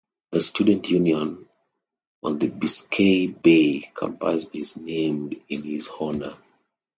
The 0.31 0.41
student 0.41 0.89
union 0.89 1.47
on 2.23 2.39
the 2.39 2.47
Biscayne 2.47 3.39
Bay 3.43 3.81
Campus 3.95 4.47
is 4.51 4.75
named 4.75 5.39
in 5.47 5.61
his 5.61 5.87
honor. 5.99 6.37